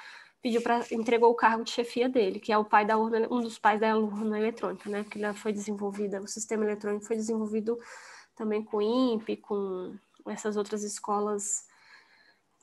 pediu 0.40 0.62
para 0.62 0.84
entregou 0.92 1.30
o 1.30 1.34
cargo 1.34 1.64
de 1.64 1.70
chefia 1.70 2.08
dele, 2.08 2.38
que 2.38 2.52
é 2.52 2.56
o 2.56 2.64
pai 2.64 2.86
da 2.86 2.96
urna, 2.96 3.26
um 3.28 3.40
dos 3.40 3.58
pais 3.58 3.80
da 3.80 3.98
urna 3.98 4.38
eletrônica, 4.38 4.88
né? 4.88 5.04
Que 5.10 5.22
ela 5.22 5.34
foi 5.34 5.52
desenvolvida, 5.52 6.20
o 6.20 6.28
sistema 6.28 6.64
eletrônico 6.64 7.04
foi 7.04 7.16
desenvolvido 7.16 7.76
também 8.36 8.62
com 8.62 8.76
o 8.76 8.82
INPE, 8.82 9.38
com 9.38 9.94
essas 10.28 10.56
outras 10.56 10.84
escolas. 10.84 11.66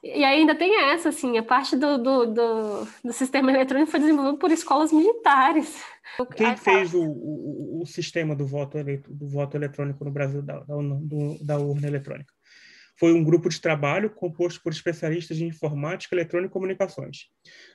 E 0.01 0.23
ainda 0.23 0.55
tem 0.55 0.91
essa, 0.91 1.09
assim, 1.09 1.37
a 1.37 1.43
parte 1.43 1.75
do, 1.75 1.97
do, 1.97 2.25
do, 2.27 2.87
do 3.03 3.11
sistema 3.11 3.51
eletrônico 3.51 3.91
foi 3.91 3.99
desenvolvido 3.99 4.37
por 4.37 4.51
escolas 4.51 4.93
militares. 4.93 5.83
Quem 6.35 6.55
fez 6.55 6.93
o, 6.93 7.01
o, 7.01 7.81
o, 7.81 7.85
sistema 7.87 8.35
do 8.35 8.45
voto, 8.45 8.77
do 9.09 9.27
voto 9.27 9.57
eletrônico 9.57 10.05
no 10.05 10.11
Brasil, 10.11 10.43
da, 10.43 10.59
da, 10.59 10.75
da 11.41 11.57
urna 11.57 11.87
eletrônica? 11.87 12.34
Foi 12.99 13.13
um 13.13 13.23
grupo 13.23 13.49
de 13.49 13.59
trabalho 13.59 14.09
composto 14.09 14.61
por 14.61 14.71
especialistas 14.71 15.37
de 15.37 15.45
informática, 15.45 16.15
eletrônica 16.15 16.51
e 16.51 16.53
comunicações. 16.53 17.27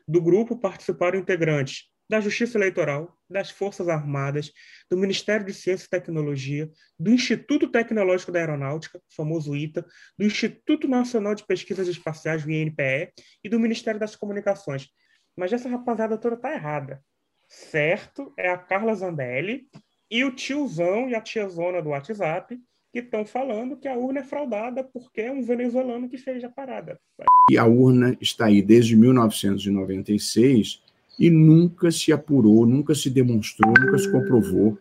Do 0.06 0.20
grupo 0.20 0.58
participaram 0.58 1.18
integrantes 1.18 1.90
da 2.10 2.20
Justiça 2.20 2.58
Eleitoral, 2.58 3.16
das 3.30 3.50
Forças 3.50 3.88
Armadas, 3.88 4.50
do 4.90 4.96
Ministério 4.96 5.46
de 5.46 5.54
Ciência 5.54 5.86
e 5.86 5.88
Tecnologia, 5.88 6.68
do 6.98 7.12
Instituto 7.12 7.70
Tecnológico 7.70 8.32
da 8.32 8.40
Aeronáutica, 8.40 9.00
famoso 9.14 9.54
ITA, 9.54 9.86
do 10.18 10.24
Instituto 10.24 10.88
Nacional 10.88 11.36
de 11.36 11.46
Pesquisas 11.46 11.86
Espaciais, 11.86 12.44
o 12.44 12.50
INPE, 12.50 13.12
e 13.44 13.48
do 13.48 13.60
Ministério 13.60 14.00
das 14.00 14.16
Comunicações. 14.16 14.88
Mas 15.36 15.52
essa 15.52 15.68
rapaziada 15.68 16.18
toda 16.18 16.36
tá 16.36 16.52
errada. 16.52 17.00
Certo 17.48 18.34
é 18.36 18.48
a 18.48 18.58
Carla 18.58 18.92
Zambelli 18.94 19.68
e 20.10 20.24
o 20.24 20.34
tiozão 20.34 21.08
e 21.08 21.14
a 21.14 21.20
tiazona 21.20 21.80
do 21.80 21.90
WhatsApp 21.90 22.58
que 22.92 22.98
estão 22.98 23.24
falando 23.24 23.76
que 23.76 23.88
a 23.88 23.96
urna 23.96 24.20
é 24.20 24.24
fraudada 24.24 24.82
porque 24.82 25.20
é 25.20 25.32
um 25.32 25.42
venezuelano 25.42 26.08
que 26.08 26.18
fez 26.18 26.42
a 26.42 26.48
parada. 26.48 26.98
E 27.50 27.56
a 27.56 27.66
urna 27.66 28.16
está 28.20 28.46
aí 28.46 28.60
desde 28.60 28.96
1996 28.96 30.82
e 31.18 31.30
nunca 31.30 31.90
se 31.90 32.12
apurou, 32.12 32.66
nunca 32.66 32.94
se 32.94 33.10
demonstrou, 33.10 33.72
nunca 33.78 33.98
se 33.98 34.10
comprovou 34.10 34.78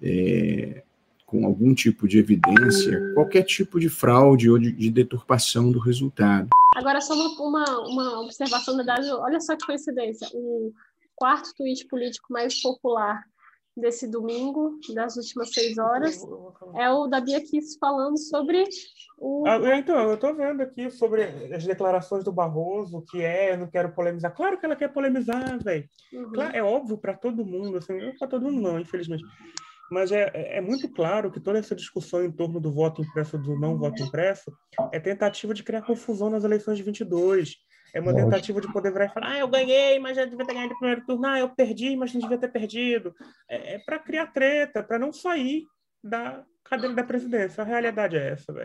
é, 0.00 0.82
com 1.26 1.46
algum 1.46 1.74
tipo 1.74 2.06
de 2.06 2.18
evidência 2.18 3.12
qualquer 3.14 3.42
tipo 3.42 3.80
de 3.80 3.88
fraude 3.88 4.50
ou 4.50 4.58
de, 4.58 4.70
de 4.70 4.90
deturpação 4.90 5.72
do 5.72 5.78
resultado. 5.78 6.48
Agora, 6.74 7.00
só 7.00 7.14
uma, 7.14 7.40
uma, 7.40 7.88
uma 7.88 8.20
observação 8.20 8.76
da 8.76 8.82
Dado, 8.82 9.20
olha 9.20 9.40
só 9.40 9.56
que 9.56 9.66
coincidência, 9.66 10.28
o 10.32 10.72
quarto 11.16 11.54
tweet 11.54 11.86
político 11.86 12.32
mais 12.32 12.60
popular 12.60 13.24
desse 13.76 14.06
domingo, 14.06 14.78
das 14.94 15.16
últimas 15.16 15.52
seis 15.52 15.78
horas, 15.78 16.20
é 16.76 16.90
o 16.90 17.06
da 17.06 17.20
Bia 17.20 17.40
Kiss 17.40 17.78
falando 17.78 18.18
sobre 18.18 18.64
o. 19.18 19.44
Ah, 19.46 19.76
então, 19.76 19.98
eu 19.98 20.14
estou 20.14 20.34
vendo 20.34 20.60
aqui 20.60 20.90
sobre 20.90 21.22
as 21.54 21.64
declarações 21.64 22.22
do 22.22 22.32
Barroso, 22.32 23.02
que 23.10 23.22
é, 23.22 23.52
eu 23.52 23.58
não 23.58 23.66
quero 23.66 23.92
polemizar. 23.92 24.34
Claro 24.34 24.58
que 24.58 24.66
ela 24.66 24.76
quer 24.76 24.92
polemizar, 24.92 25.58
velho. 25.62 25.88
Uhum. 26.12 26.32
Claro, 26.32 26.56
é 26.56 26.62
óbvio 26.62 26.98
para 26.98 27.14
todo 27.14 27.44
mundo, 27.44 27.78
assim, 27.78 27.98
não 27.98 28.16
para 28.16 28.28
todo 28.28 28.42
mundo, 28.42 28.60
não, 28.60 28.78
infelizmente. 28.78 29.24
Mas 29.90 30.10
é, 30.10 30.30
é 30.34 30.60
muito 30.60 30.90
claro 30.90 31.30
que 31.30 31.40
toda 31.40 31.58
essa 31.58 31.74
discussão 31.74 32.24
em 32.24 32.32
torno 32.32 32.58
do 32.58 32.72
voto 32.72 33.02
impresso 33.02 33.36
do 33.36 33.58
não 33.58 33.76
voto 33.76 34.02
impresso 34.02 34.50
é 34.90 34.98
tentativa 34.98 35.52
de 35.52 35.62
criar 35.62 35.82
confusão 35.82 36.30
nas 36.30 36.44
eleições 36.44 36.78
de 36.78 36.82
22 36.82 37.56
é 37.94 38.00
uma 38.00 38.10
Lógico. 38.10 38.30
tentativa 38.30 38.60
de 38.60 38.72
poder 38.72 38.90
virar 38.92 39.04
e 39.06 39.08
falar: 39.10 39.32
ah, 39.32 39.38
eu 39.38 39.48
ganhei, 39.48 39.98
mas 39.98 40.16
já 40.16 40.24
devia 40.24 40.46
ter 40.46 40.54
ganhado 40.54 40.72
no 40.72 40.78
primeiro 40.78 41.04
turno. 41.04 41.26
Ah, 41.26 41.38
eu 41.38 41.48
perdi, 41.50 41.94
mas 41.94 42.12
não 42.14 42.20
devia 42.22 42.38
ter 42.38 42.48
perdido. 42.48 43.14
É, 43.48 43.74
é 43.74 43.78
para 43.78 43.98
criar 43.98 44.28
treta, 44.28 44.82
para 44.82 44.98
não 44.98 45.12
sair 45.12 45.64
da 46.02 46.42
cadeira 46.64 46.94
da 46.94 47.04
presidência. 47.04 47.62
A 47.62 47.66
realidade 47.66 48.16
é 48.16 48.30
essa, 48.30 48.52
velho. 48.52 48.64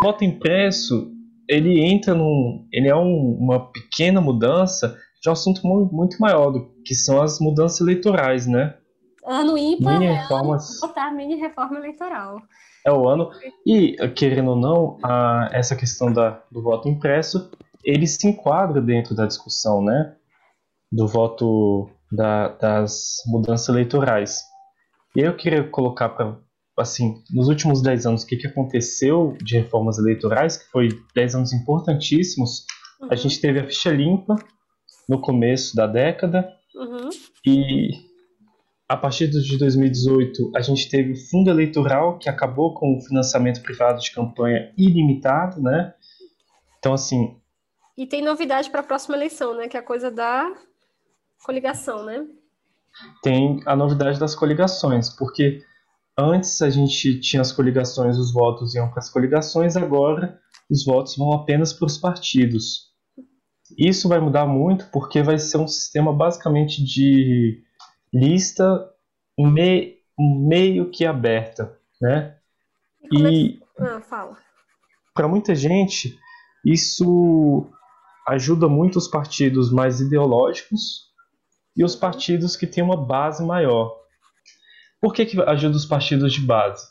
O 0.00 0.02
voto 0.02 0.24
impresso, 0.24 1.12
ele 1.48 1.80
entra 1.80 2.14
num. 2.14 2.66
Ele 2.72 2.88
é 2.88 2.96
um, 2.96 3.36
uma 3.38 3.70
pequena 3.70 4.20
mudança 4.20 4.96
de 5.22 5.28
um 5.28 5.32
assunto 5.32 5.66
muito, 5.66 5.94
muito 5.94 6.16
maior, 6.18 6.50
do, 6.50 6.74
que 6.84 6.94
são 6.94 7.20
as 7.20 7.38
mudanças 7.38 7.80
eleitorais, 7.80 8.46
né? 8.46 8.74
Ano 9.26 9.58
ímpar 9.58 9.98
mini 9.98 10.12
reformas... 10.12 10.82
é 10.82 10.86
votar 10.86 11.14
mini 11.14 11.34
reforma 11.34 11.78
eleitoral 11.78 12.40
é 12.86 12.92
o 12.92 13.08
ano. 13.08 13.30
E, 13.66 13.96
querendo 14.14 14.50
ou 14.50 14.56
não, 14.56 14.98
a, 15.02 15.50
essa 15.52 15.74
questão 15.74 16.12
da, 16.12 16.40
do 16.50 16.62
voto 16.62 16.88
impresso, 16.88 17.50
ele 17.84 18.06
se 18.06 18.28
enquadra 18.28 18.80
dentro 18.80 19.14
da 19.14 19.26
discussão, 19.26 19.82
né? 19.82 20.14
Do 20.90 21.08
voto 21.08 21.90
da, 22.12 22.48
das 22.48 23.16
mudanças 23.26 23.68
eleitorais. 23.68 24.40
E 25.16 25.20
eu 25.20 25.36
queria 25.36 25.64
colocar 25.64 26.10
para, 26.10 26.38
assim, 26.78 27.24
nos 27.32 27.48
últimos 27.48 27.82
10 27.82 28.06
anos, 28.06 28.22
o 28.22 28.26
que, 28.26 28.36
que 28.36 28.46
aconteceu 28.46 29.36
de 29.42 29.58
reformas 29.58 29.98
eleitorais, 29.98 30.56
que 30.56 30.70
foi 30.70 30.88
10 31.12 31.34
anos 31.34 31.52
importantíssimos. 31.52 32.64
Uhum. 33.00 33.08
A 33.10 33.16
gente 33.16 33.40
teve 33.40 33.58
a 33.58 33.64
ficha 33.64 33.90
limpa 33.90 34.36
no 35.08 35.20
começo 35.20 35.74
da 35.74 35.88
década. 35.88 36.48
Uhum. 36.76 37.08
E 37.44 38.05
a 38.88 38.96
partir 38.96 39.28
de 39.28 39.58
2018, 39.58 40.52
a 40.54 40.60
gente 40.60 40.88
teve 40.88 41.12
o 41.12 41.16
fundo 41.28 41.50
eleitoral, 41.50 42.18
que 42.18 42.28
acabou 42.28 42.74
com 42.74 42.96
o 42.96 43.00
financiamento 43.00 43.60
privado 43.62 44.00
de 44.00 44.12
campanha 44.12 44.72
ilimitado, 44.78 45.60
né? 45.60 45.92
Então, 46.78 46.92
assim. 46.92 47.36
E 47.98 48.06
tem 48.06 48.22
novidade 48.22 48.70
para 48.70 48.80
a 48.80 48.84
próxima 48.84 49.16
eleição, 49.16 49.56
né? 49.56 49.66
Que 49.66 49.76
é 49.76 49.80
a 49.80 49.82
coisa 49.82 50.10
da 50.10 50.54
coligação, 51.44 52.04
né? 52.04 52.24
Tem 53.22 53.60
a 53.66 53.74
novidade 53.74 54.20
das 54.20 54.34
coligações, 54.34 55.10
porque 55.10 55.62
antes 56.16 56.62
a 56.62 56.70
gente 56.70 57.18
tinha 57.20 57.42
as 57.42 57.52
coligações, 57.52 58.16
os 58.16 58.32
votos 58.32 58.74
iam 58.74 58.88
para 58.88 59.00
as 59.00 59.10
coligações, 59.10 59.76
agora 59.76 60.38
os 60.70 60.84
votos 60.84 61.16
vão 61.16 61.32
apenas 61.32 61.72
para 61.72 61.86
os 61.86 61.98
partidos. 61.98 62.86
Isso 63.76 64.08
vai 64.08 64.20
mudar 64.20 64.46
muito 64.46 64.86
porque 64.92 65.22
vai 65.22 65.38
ser 65.38 65.58
um 65.58 65.66
sistema 65.66 66.12
basicamente 66.12 66.84
de 66.84 67.65
lista 68.16 68.90
me, 69.38 69.98
meio 70.18 70.90
que 70.90 71.04
aberta, 71.04 71.78
né? 72.00 72.36
E, 73.12 73.60
é 73.78 73.84
ah, 73.84 74.00
fala. 74.00 74.36
Para 75.14 75.28
muita 75.28 75.54
gente, 75.54 76.18
isso 76.64 77.70
ajuda 78.26 78.68
muito 78.68 78.96
os 78.96 79.06
partidos 79.06 79.70
mais 79.70 80.00
ideológicos 80.00 81.06
e 81.76 81.84
os 81.84 81.94
partidos 81.94 82.56
que 82.56 82.66
têm 82.66 82.82
uma 82.82 82.96
base 82.96 83.44
maior. 83.44 83.94
Por 85.00 85.12
que, 85.12 85.26
que 85.26 85.40
ajuda 85.42 85.76
os 85.76 85.84
partidos 85.84 86.32
de 86.32 86.40
base? 86.40 86.84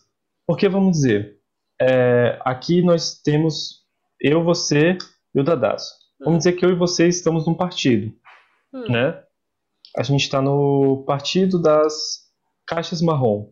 Porque, 0.48 0.70
vamos 0.70 0.92
dizer, 0.92 1.40
é, 1.82 2.40
aqui 2.46 2.82
nós 2.82 3.20
temos 3.22 3.84
eu, 4.22 4.44
você 4.44 4.98
e 5.34 5.40
o 5.40 5.44
Dadasso. 5.44 5.94
Vamos 6.20 6.36
hum. 6.36 6.38
dizer 6.38 6.54
que 6.54 6.66
eu 6.66 6.70
e 6.70 6.76
você 6.76 7.08
estamos 7.08 7.46
num 7.46 7.56
partido, 7.56 8.14
hum. 8.72 8.92
né? 8.92 9.25
A 9.98 10.04
gente 10.04 10.22
está 10.22 10.42
no 10.42 11.04
partido 11.06 11.62
das 11.62 12.26
caixas 12.68 13.02
marrom. 13.02 13.52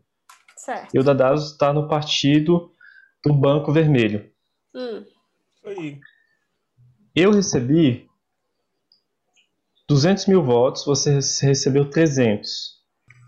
Certo. 0.57 0.93
E 0.93 0.99
o 0.99 1.03
Dadaso 1.03 1.53
está 1.53 1.73
no 1.73 1.87
partido 1.87 2.71
do 3.23 3.33
Banco 3.33 3.71
Vermelho. 3.71 4.31
Hum. 4.75 5.05
Aí. 5.65 5.99
Eu 7.15 7.31
recebi 7.31 8.09
200 9.87 10.25
mil 10.27 10.43
votos, 10.43 10.85
você 10.85 11.19
recebeu 11.45 11.89
300. 11.89 12.81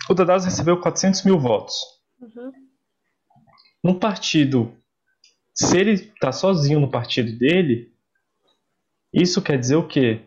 O 0.09 0.13
Dadaso 0.13 0.45
recebeu 0.45 0.79
400 0.79 1.23
mil 1.23 1.39
votos. 1.39 1.75
Uhum. 2.19 2.51
Num 3.83 3.99
partido, 3.99 4.75
se 5.53 5.77
ele 5.77 5.91
está 5.91 6.31
sozinho 6.31 6.79
no 6.79 6.89
partido 6.89 7.37
dele, 7.37 7.93
isso 9.13 9.41
quer 9.41 9.59
dizer 9.59 9.75
o 9.75 9.87
quê? 9.87 10.25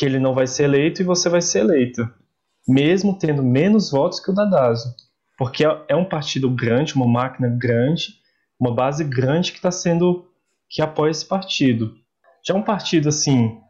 Que 0.00 0.06
ele 0.06 0.18
não 0.18 0.32
vai 0.32 0.46
ser 0.46 0.64
eleito 0.64 1.02
e 1.02 1.04
você 1.04 1.28
vai 1.28 1.42
ser 1.42 1.58
eleito, 1.58 2.08
mesmo 2.66 3.18
tendo 3.18 3.42
menos 3.42 3.90
votos 3.90 4.18
que 4.18 4.30
o 4.30 4.34
Dadaso, 4.34 4.96
porque 5.36 5.62
é 5.62 5.94
um 5.94 6.06
partido 6.06 6.48
grande, 6.48 6.94
uma 6.94 7.06
máquina 7.06 7.50
grande, 7.50 8.14
uma 8.58 8.74
base 8.74 9.04
grande 9.04 9.52
que 9.52 9.58
está 9.58 9.70
sendo 9.70 10.26
que 10.70 10.80
apoia 10.80 11.10
esse 11.10 11.26
partido. 11.26 11.94
Já 12.42 12.54
um 12.54 12.62
partido 12.62 13.10
assim 13.10 13.60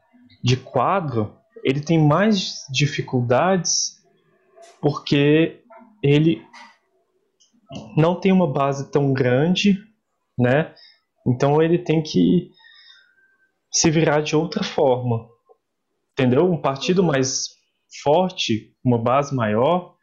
de 0.40 0.56
quadro, 0.56 1.36
ele 1.64 1.80
tem 1.80 1.98
mais 1.98 2.64
dificuldades 2.70 4.00
porque 4.80 5.64
ele 6.00 6.46
não 7.96 8.14
tem 8.14 8.30
uma 8.30 8.46
base 8.46 8.88
tão 8.88 9.12
grande, 9.12 9.76
né? 10.38 10.72
Então 11.26 11.60
ele 11.60 11.76
tem 11.76 12.00
que 12.00 12.52
se 13.72 13.90
virar 13.90 14.20
de 14.20 14.36
outra 14.36 14.62
forma. 14.62 15.28
Entendeu? 16.12 16.44
Um 16.44 16.60
partido 16.60 17.02
mais 17.02 17.48
forte, 18.02 18.74
uma 18.84 18.98
base 18.98 19.34
maior, 19.34 19.94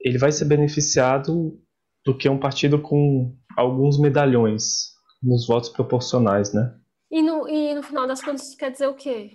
ele 0.00 0.18
vai 0.18 0.32
ser 0.32 0.44
beneficiado 0.44 1.58
do 2.04 2.16
que 2.16 2.28
um 2.28 2.38
partido 2.38 2.80
com 2.80 3.34
alguns 3.56 3.98
medalhões 3.98 4.92
nos 5.22 5.46
votos 5.46 5.68
proporcionais, 5.68 6.52
né? 6.52 6.74
E 7.10 7.22
no, 7.22 7.48
e 7.48 7.74
no 7.74 7.82
final 7.82 8.06
das 8.06 8.22
contas, 8.22 8.48
isso 8.48 8.56
quer 8.56 8.70
dizer 8.70 8.86
o 8.86 8.94
quê? 8.94 9.32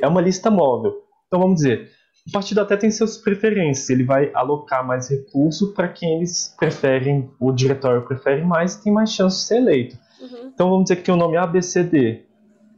É 0.00 0.06
uma 0.06 0.20
lista 0.20 0.50
móvel. 0.50 0.92
Então 1.26 1.40
vamos 1.40 1.56
dizer, 1.56 1.90
o 2.28 2.32
partido 2.32 2.60
até 2.60 2.76
tem 2.76 2.90
suas 2.90 3.16
preferências, 3.16 3.88
ele 3.90 4.04
vai 4.04 4.30
alocar 4.34 4.86
mais 4.86 5.08
recurso 5.08 5.72
para 5.72 5.88
quem 5.88 6.16
eles 6.16 6.54
preferem, 6.58 7.30
o 7.40 7.52
diretório 7.52 8.06
prefere 8.06 8.44
mais 8.44 8.74
e 8.74 8.82
tem 8.82 8.92
mais 8.92 9.12
chance 9.12 9.38
de 9.38 9.42
ser 9.44 9.56
eleito. 9.56 9.96
Uhum. 10.20 10.50
Então 10.52 10.68
vamos 10.68 10.84
dizer 10.84 10.96
que 10.96 11.02
tem 11.02 11.14
o 11.14 11.18
nome 11.18 11.36
ABCD. 11.36 12.24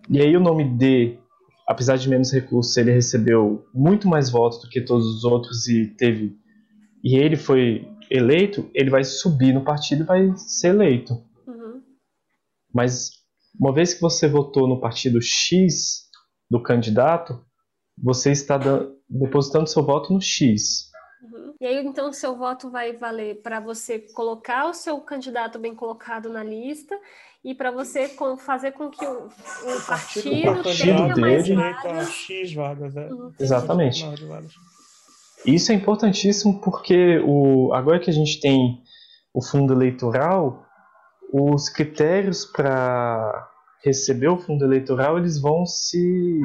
E 0.08 0.20
aí 0.20 0.36
o 0.36 0.40
nome 0.40 0.64
D 0.64 1.18
apesar 1.66 1.96
de 1.96 2.08
menos 2.08 2.32
recursos, 2.32 2.76
ele 2.76 2.92
recebeu 2.92 3.66
muito 3.74 4.08
mais 4.08 4.30
votos 4.30 4.60
do 4.60 4.68
que 4.68 4.80
todos 4.80 5.06
os 5.06 5.24
outros 5.24 5.66
e 5.66 5.86
teve 5.96 6.36
e 7.06 7.14
ele 7.14 7.36
foi 7.36 7.86
eleito, 8.10 8.68
ele 8.74 8.90
vai 8.90 9.04
subir 9.04 9.52
no 9.52 9.62
partido 9.62 10.02
e 10.02 10.06
vai 10.06 10.36
ser 10.36 10.70
eleito. 10.70 11.14
Uhum. 11.46 11.80
Mas 12.74 13.10
uma 13.56 13.72
vez 13.72 13.94
que 13.94 14.00
você 14.00 14.26
votou 14.26 14.66
no 14.66 14.80
partido 14.80 15.22
X 15.22 16.08
do 16.50 16.60
candidato, 16.60 17.40
você 17.96 18.32
está 18.32 18.58
depositando 19.08 19.68
seu 19.68 19.84
voto 19.84 20.12
no 20.12 20.20
X. 20.20 20.85
Uhum. 21.60 21.66
E 21.66 21.66
aí, 21.66 21.84
então, 21.84 22.10
o 22.10 22.12
seu 22.12 22.36
voto 22.36 22.70
vai 22.70 22.92
valer 22.92 23.40
para 23.42 23.60
você 23.60 23.98
colocar 23.98 24.66
o 24.66 24.74
seu 24.74 25.00
candidato 25.00 25.58
bem 25.58 25.74
colocado 25.74 26.28
na 26.28 26.42
lista 26.42 26.98
e 27.44 27.54
para 27.54 27.70
você 27.70 28.08
fazer 28.38 28.72
com 28.72 28.90
que 28.90 29.04
o, 29.04 29.26
o 29.28 29.86
partido, 29.86 30.62
tenha 30.62 31.14
dele. 31.14 31.54
mais 31.54 31.82
vagas. 31.82 32.08
X 32.10 32.54
vagas, 32.54 32.96
é. 32.96 33.08
Exatamente. 33.38 34.04
Isso 35.44 35.70
é 35.70 35.74
importantíssimo 35.74 36.60
porque 36.60 37.20
o, 37.24 37.72
agora 37.72 38.00
que 38.00 38.10
a 38.10 38.12
gente 38.12 38.40
tem 38.40 38.82
o 39.32 39.40
fundo 39.40 39.72
eleitoral, 39.72 40.66
os 41.32 41.68
critérios 41.68 42.44
para 42.44 43.48
receber 43.84 44.28
o 44.28 44.38
fundo 44.38 44.64
eleitoral 44.64 45.18
eles 45.18 45.40
vão 45.40 45.64
se, 45.64 46.40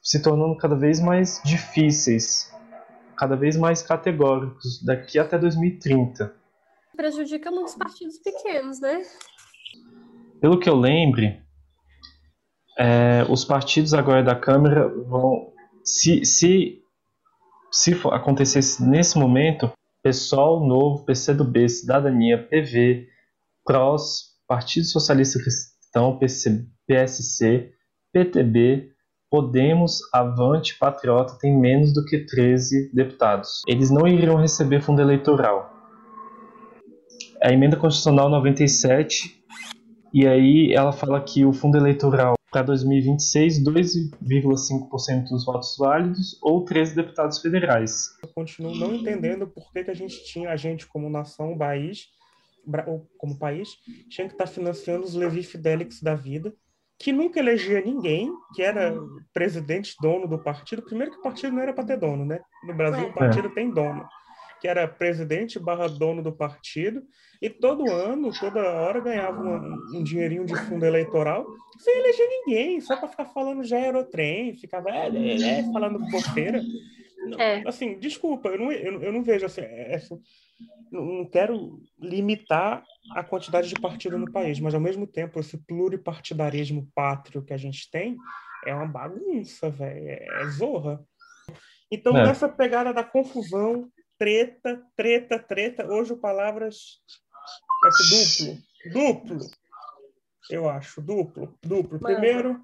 se 0.00 0.22
tornando 0.22 0.56
cada 0.56 0.76
vez 0.76 1.00
mais 1.00 1.40
difíceis 1.44 2.51
cada 3.22 3.36
vez 3.36 3.56
mais 3.56 3.82
categóricos 3.82 4.82
daqui 4.84 5.16
até 5.16 5.38
2030. 5.38 6.34
Prejudica 6.96 7.52
muitos 7.52 7.76
partidos 7.76 8.18
pequenos, 8.18 8.80
né? 8.80 9.00
Pelo 10.40 10.58
que 10.58 10.68
eu 10.68 10.74
lembre, 10.74 11.40
é, 12.76 13.24
os 13.30 13.44
partidos 13.44 13.94
agora 13.94 14.24
da 14.24 14.34
Câmara 14.34 14.88
vão. 14.88 15.52
Se, 15.84 16.24
se, 16.24 16.82
se 17.70 17.92
acontecesse 18.10 18.84
nesse 18.84 19.16
momento, 19.16 19.70
PSOL, 20.02 20.66
Novo, 20.66 21.04
PCdoB, 21.04 21.68
Cidadania, 21.68 22.48
PV, 22.48 23.06
PROS, 23.64 24.32
Partido 24.48 24.84
Socialista 24.84 25.38
Cristão, 25.38 26.18
PC, 26.18 26.66
PSC, 26.88 27.72
PTB, 28.12 28.91
Podemos, 29.32 30.00
Avante, 30.12 30.76
Patriota 30.78 31.38
tem 31.40 31.58
menos 31.58 31.94
do 31.94 32.04
que 32.04 32.18
13 32.18 32.90
deputados. 32.92 33.62
Eles 33.66 33.90
não 33.90 34.06
iriam 34.06 34.36
receber 34.36 34.82
fundo 34.82 35.00
eleitoral. 35.00 35.72
A 37.42 37.50
emenda 37.50 37.78
constitucional 37.78 38.28
97 38.28 39.42
e 40.12 40.28
aí 40.28 40.74
ela 40.74 40.92
fala 40.92 41.18
que 41.18 41.46
o 41.46 41.52
fundo 41.54 41.78
eleitoral 41.78 42.34
para 42.50 42.60
2026, 42.60 43.64
2,5% 43.64 45.28
dos 45.30 45.46
votos 45.46 45.76
válidos 45.78 46.38
ou 46.42 46.62
13 46.62 46.94
deputados 46.94 47.40
federais. 47.40 48.10
Eu 48.22 48.28
continuo 48.34 48.74
não 48.74 48.94
entendendo 48.94 49.46
por 49.46 49.72
que, 49.72 49.82
que 49.82 49.90
a 49.90 49.94
gente 49.94 50.22
tinha, 50.26 50.50
a 50.50 50.56
gente 50.56 50.86
como 50.86 51.08
nação, 51.08 51.56
país, 51.56 52.08
como 53.16 53.38
país, 53.38 53.78
tinha 54.10 54.26
que 54.26 54.34
estar 54.34 54.44
tá 54.44 54.50
financiando 54.50 55.06
os 55.06 55.14
Levi 55.14 55.42
Fidelix 55.42 56.02
da 56.02 56.14
vida, 56.14 56.54
que 57.02 57.12
nunca 57.12 57.40
elegia 57.40 57.80
ninguém, 57.80 58.32
que 58.54 58.62
era 58.62 58.94
presidente, 59.34 59.96
dono 60.00 60.28
do 60.28 60.38
partido. 60.38 60.82
Primeiro 60.82 61.10
que 61.10 61.18
o 61.18 61.22
partido 61.22 61.52
não 61.52 61.60
era 61.62 61.72
para 61.72 61.84
ter 61.84 61.98
dono, 61.98 62.24
né? 62.24 62.40
No 62.64 62.72
Brasil, 62.74 63.08
o 63.08 63.12
partido 63.12 63.48
é. 63.48 63.50
tem 63.50 63.70
dono. 63.70 64.06
Que 64.60 64.68
era 64.68 64.86
presidente 64.86 65.58
barra 65.58 65.88
dono 65.88 66.22
do 66.22 66.30
partido, 66.30 67.02
e 67.40 67.50
todo 67.50 67.90
ano, 67.90 68.30
toda 68.38 68.60
hora, 68.60 69.00
ganhava 69.00 69.42
uma, 69.42 69.98
um 69.98 70.04
dinheirinho 70.04 70.46
de 70.46 70.54
fundo 70.54 70.86
eleitoral, 70.86 71.44
sem 71.76 71.98
eleger 71.98 72.28
ninguém, 72.28 72.80
só 72.80 72.96
para 72.96 73.08
ficar 73.08 73.24
falando 73.24 73.64
já 73.64 73.78
aerotrem, 73.78 74.56
ficava 74.56 74.88
é, 74.90 75.08
é, 75.08 75.58
é, 75.58 75.72
falando 75.72 75.98
bofeira. 76.08 76.62
É. 77.36 77.66
Assim, 77.66 77.98
desculpa, 77.98 78.48
eu 78.48 78.58
não, 78.58 78.70
eu, 78.70 79.02
eu 79.02 79.12
não 79.12 79.24
vejo 79.24 79.44
assim, 79.46 79.62
é, 79.62 79.96
assim 79.96 80.20
não 80.90 81.24
quero 81.24 81.80
limitar 81.98 82.84
a 83.10 83.24
quantidade 83.24 83.68
de 83.68 83.80
partido 83.80 84.16
no 84.18 84.30
país, 84.30 84.60
mas 84.60 84.74
ao 84.74 84.80
mesmo 84.80 85.06
tempo 85.06 85.40
esse 85.40 85.58
pluripartidarismo 85.58 86.88
pátrio 86.94 87.42
que 87.42 87.52
a 87.52 87.56
gente 87.56 87.90
tem 87.90 88.16
é 88.64 88.74
uma 88.74 88.86
bagunça, 88.86 89.68
velho, 89.70 90.08
é, 90.08 90.42
é 90.42 90.46
zorra. 90.50 91.04
Então, 91.90 92.16
é. 92.16 92.24
nessa 92.24 92.48
pegada 92.48 92.92
da 92.92 93.02
confusão, 93.02 93.90
treta, 94.18 94.82
treta, 94.96 95.38
treta, 95.38 95.86
hoje 95.86 96.12
o 96.12 96.16
Palavras 96.16 97.00
vai 97.82 97.92
ser 97.92 98.46
duplo, 98.46 98.62
duplo, 98.92 99.50
eu 100.48 100.68
acho, 100.68 101.02
duplo, 101.02 101.58
duplo. 101.60 101.98
Primeiro, 101.98 102.60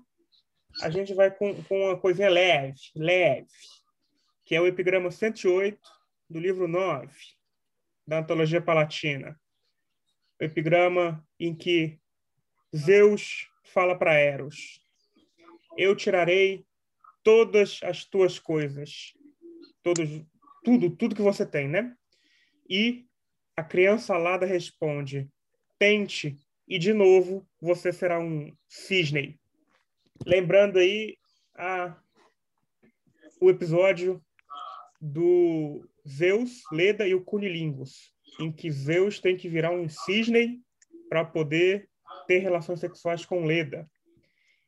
a 0.82 0.90
gente 0.90 1.12
vai 1.14 1.30
com, 1.30 1.62
com 1.64 1.86
uma 1.86 1.96
coisinha 1.98 2.30
leve, 2.30 2.78
leve, 2.94 3.48
que 4.44 4.54
é 4.54 4.60
o 4.60 4.66
epigrama 4.66 5.10
108 5.10 5.78
do 6.30 6.38
livro 6.38 6.68
9 6.68 7.12
da 8.06 8.20
antologia 8.20 8.62
palatina. 8.62 9.38
Epigrama 10.40 11.26
em 11.38 11.54
que 11.54 11.98
Zeus 12.76 13.48
fala 13.64 13.98
para 13.98 14.14
Eros: 14.14 14.80
Eu 15.76 15.96
tirarei 15.96 16.64
todas 17.22 17.80
as 17.82 18.04
tuas 18.04 18.38
coisas, 18.38 19.14
todos, 19.82 20.08
tudo, 20.64 20.90
tudo 20.96 21.14
que 21.14 21.22
você 21.22 21.44
tem, 21.44 21.68
né? 21.68 21.94
E 22.68 23.06
a 23.56 23.62
criança 23.64 24.14
alada 24.14 24.46
responde: 24.46 25.28
Tente, 25.78 26.38
e 26.66 26.78
de 26.78 26.92
novo 26.92 27.48
você 27.60 27.92
será 27.92 28.20
um 28.20 28.54
cisne. 28.68 29.40
Lembrando 30.26 30.78
aí 30.78 31.16
a, 31.56 32.00
o 33.40 33.50
episódio 33.50 34.22
do 35.00 35.88
Zeus, 36.06 36.62
Leda 36.72 37.06
e 37.06 37.14
o 37.14 37.24
Cunilingus, 37.24 38.12
em 38.38 38.52
que 38.52 38.70
Zeus 38.70 39.20
tem 39.20 39.36
que 39.36 39.48
virar 39.48 39.70
um 39.70 39.88
cisne 39.88 40.60
para 41.08 41.24
poder 41.24 41.88
ter 42.26 42.38
relações 42.38 42.80
sexuais 42.80 43.24
com 43.24 43.44
Leda. 43.44 43.88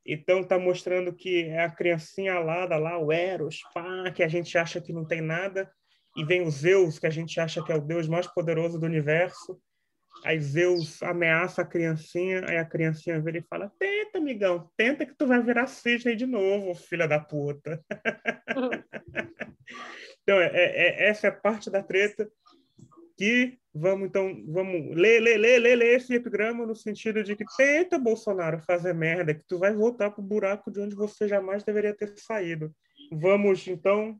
Então 0.04 0.42
tá 0.42 0.58
mostrando 0.58 1.12
que 1.12 1.44
é 1.44 1.64
a 1.64 1.70
criancinha 1.70 2.34
alada 2.34 2.76
lá, 2.76 2.98
o 2.98 3.12
Eros, 3.12 3.62
pá, 3.74 4.10
que 4.10 4.22
a 4.22 4.28
gente 4.28 4.56
acha 4.56 4.80
que 4.80 4.92
não 4.92 5.04
tem 5.04 5.20
nada, 5.20 5.70
e 6.16 6.24
vem 6.24 6.42
o 6.42 6.50
Zeus, 6.50 6.98
que 6.98 7.06
a 7.06 7.10
gente 7.10 7.38
acha 7.38 7.62
que 7.62 7.70
é 7.70 7.76
o 7.76 7.80
deus 7.80 8.08
mais 8.08 8.26
poderoso 8.26 8.78
do 8.78 8.86
universo. 8.86 9.60
Aí 10.24 10.40
Zeus 10.40 11.02
ameaça 11.02 11.62
a 11.62 11.66
criancinha, 11.66 12.44
aí 12.48 12.56
a 12.56 12.64
criancinha 12.64 13.20
vira 13.20 13.38
e 13.38 13.42
fala: 13.42 13.70
Tenta, 13.78 14.18
amigão, 14.18 14.68
tenta 14.76 15.06
que 15.06 15.14
tu 15.14 15.26
vai 15.26 15.40
virar 15.42 15.66
cisne 15.66 16.16
de 16.16 16.26
novo, 16.26 16.74
filha 16.74 17.06
da 17.06 17.20
puta. 17.20 17.80
Então, 20.22 20.38
é, 20.40 20.46
é, 20.46 21.06
é, 21.06 21.08
essa 21.08 21.28
é 21.28 21.30
parte 21.30 21.70
da 21.70 21.82
treta 21.82 22.30
que 23.20 23.58
vamos, 23.74 24.08
então, 24.08 24.42
vamos 24.48 24.96
ler, 24.96 25.20
ler, 25.20 25.36
ler, 25.36 25.58
ler, 25.58 25.76
ler 25.76 25.96
esse 25.98 26.14
epigrama 26.14 26.64
no 26.64 26.74
sentido 26.74 27.22
de 27.22 27.36
que 27.36 27.44
tenta, 27.54 27.98
Bolsonaro, 27.98 28.58
fazer 28.60 28.94
merda, 28.94 29.34
que 29.34 29.44
tu 29.46 29.58
vai 29.58 29.74
voltar 29.74 30.10
pro 30.10 30.22
buraco 30.22 30.70
de 30.70 30.80
onde 30.80 30.94
você 30.94 31.28
jamais 31.28 31.62
deveria 31.62 31.94
ter 31.94 32.16
saído. 32.16 32.74
Vamos, 33.12 33.68
então, 33.68 34.18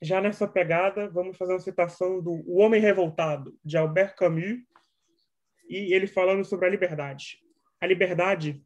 já 0.00 0.18
nessa 0.18 0.48
pegada, 0.48 1.10
vamos 1.10 1.36
fazer 1.36 1.52
uma 1.52 1.60
citação 1.60 2.22
do 2.22 2.42
O 2.46 2.56
Homem 2.56 2.80
Revoltado, 2.80 3.54
de 3.62 3.76
Albert 3.76 4.16
Camus, 4.16 4.62
e 5.68 5.92
ele 5.92 6.06
falando 6.06 6.42
sobre 6.42 6.64
a 6.64 6.70
liberdade. 6.70 7.38
A 7.82 7.86
liberdade, 7.86 8.62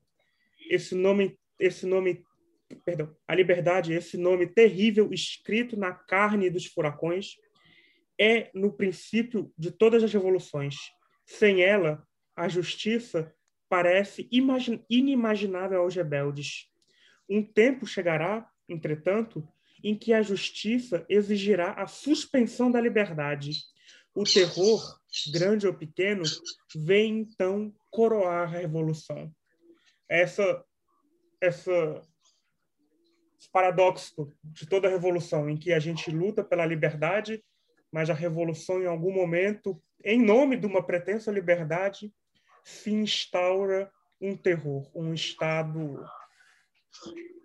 esse 0.70 0.94
nome, 0.94 1.36
esse 1.58 1.84
nome 1.86 2.24
perdão, 2.84 3.16
a 3.26 3.34
liberdade, 3.34 3.92
esse 3.92 4.16
nome 4.16 4.46
terrível 4.46 5.12
escrito 5.12 5.76
na 5.76 5.92
carne 5.92 6.50
dos 6.50 6.66
furacões, 6.66 7.34
é 8.18 8.50
no 8.54 8.72
princípio 8.72 9.52
de 9.56 9.70
todas 9.70 10.02
as 10.02 10.12
revoluções. 10.12 10.76
Sem 11.26 11.62
ela, 11.62 12.02
a 12.34 12.48
justiça 12.48 13.32
parece 13.68 14.28
inimaginável 14.88 15.82
aos 15.82 15.94
rebeldes. 15.94 16.68
Um 17.28 17.42
tempo 17.42 17.86
chegará, 17.86 18.48
entretanto, 18.68 19.46
em 19.84 19.94
que 19.94 20.12
a 20.12 20.22
justiça 20.22 21.04
exigirá 21.08 21.72
a 21.72 21.86
suspensão 21.86 22.70
da 22.70 22.80
liberdade. 22.80 23.52
O 24.14 24.24
terror, 24.24 24.98
grande 25.32 25.66
ou 25.66 25.74
pequeno, 25.74 26.22
vem 26.74 27.20
então 27.20 27.72
coroar 27.90 28.42
a 28.42 28.58
revolução. 28.58 29.30
Essa 30.08 30.64
essa 31.40 32.02
paradoxo 33.52 34.32
de 34.42 34.66
toda 34.66 34.88
revolução, 34.88 35.48
em 35.48 35.56
que 35.56 35.72
a 35.72 35.78
gente 35.78 36.10
luta 36.10 36.42
pela 36.42 36.66
liberdade, 36.66 37.42
mas 37.92 38.10
a 38.10 38.14
revolução, 38.14 38.82
em 38.82 38.86
algum 38.86 39.12
momento, 39.12 39.80
em 40.04 40.20
nome 40.20 40.56
de 40.56 40.66
uma 40.66 40.84
pretensa 40.84 41.30
liberdade, 41.30 42.12
se 42.62 42.92
instaura 42.92 43.90
um 44.20 44.36
terror, 44.36 44.90
um 44.94 45.14
estado 45.14 46.04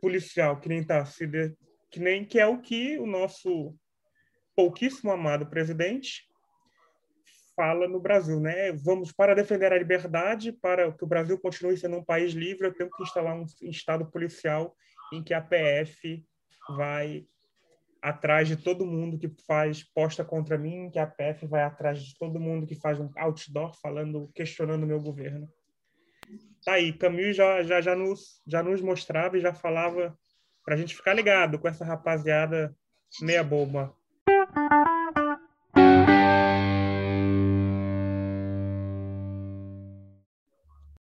policial 0.01 0.59
que 0.59 0.67
nem 0.67 0.79
está 0.79 1.05
se 1.05 1.25
de... 1.25 1.55
que 1.89 1.99
nem 1.99 2.25
que 2.25 2.39
é 2.39 2.45
o 2.45 2.59
que 2.59 2.97
o 2.97 3.05
nosso 3.05 3.75
pouquíssimo 4.55 5.11
amado 5.11 5.47
presidente 5.47 6.27
fala 7.55 7.87
no 7.87 7.99
Brasil, 7.99 8.39
né? 8.39 8.71
Vamos 8.71 9.11
para 9.11 9.35
defender 9.35 9.71
a 9.71 9.77
liberdade, 9.77 10.51
para 10.51 10.91
que 10.91 11.03
o 11.03 11.07
Brasil 11.07 11.39
continue 11.39 11.77
sendo 11.77 11.97
um 11.97 12.03
país 12.03 12.33
livre, 12.33 12.67
eu 12.67 12.73
tenho 12.73 12.89
que 12.89 13.03
instalar 13.03 13.35
um 13.35 13.45
estado 13.61 14.09
policial 14.09 14.75
em 15.11 15.23
que 15.23 15.33
a 15.33 15.41
PF 15.41 16.25
vai 16.75 17.25
atrás 18.03 18.49
de 18.49 18.57
todo 18.57 18.85
mundo 18.85 19.17
que 19.17 19.29
faz 19.47 19.81
posta 19.81 20.25
contra 20.25 20.57
mim, 20.57 20.91
que 20.91 20.99
a 20.99 21.07
PF 21.07 21.47
vai 21.47 21.63
atrás 21.63 22.03
de 22.03 22.17
todo 22.19 22.37
mundo 22.37 22.67
que 22.67 22.75
faz 22.75 22.99
um 22.99 23.09
outdoor 23.15 23.73
falando, 23.81 24.29
questionando 24.35 24.83
o 24.83 24.87
meu 24.87 24.99
governo. 24.99 25.47
Tá 26.65 26.73
aí, 26.73 26.91
Camus 26.91 27.35
já, 27.35 27.63
já, 27.63 27.79
já, 27.79 27.95
nos, 27.95 28.41
já 28.45 28.61
nos 28.61 28.81
mostrava 28.81 29.37
e 29.37 29.41
já 29.41 29.53
falava 29.53 30.17
para 30.65 30.75
a 30.75 30.77
gente 30.77 30.95
ficar 30.95 31.13
ligado 31.13 31.57
com 31.57 31.67
essa 31.67 31.85
rapaziada 31.85 32.75
meia 33.21 33.43
boba. 33.43 33.95